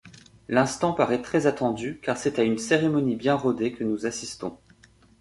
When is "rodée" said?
3.35-3.71